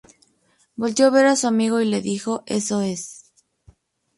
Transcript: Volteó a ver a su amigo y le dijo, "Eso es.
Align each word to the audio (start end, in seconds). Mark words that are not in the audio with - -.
Volteó 0.77 1.05
a 1.05 1.09
ver 1.11 1.27
a 1.27 1.35
su 1.35 1.45
amigo 1.45 1.79
y 1.79 1.85
le 1.85 2.01
dijo, 2.01 2.41
"Eso 2.47 2.81
es. 2.81 3.31